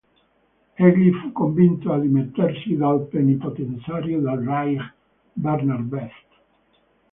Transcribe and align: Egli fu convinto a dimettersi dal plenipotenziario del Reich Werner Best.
Egli 0.73 1.11
fu 1.13 1.31
convinto 1.31 1.93
a 1.93 1.99
dimettersi 1.99 2.75
dal 2.75 3.05
plenipotenziario 3.07 4.19
del 4.21 4.39
Reich 4.39 4.93
Werner 5.35 5.81
Best. 5.83 6.25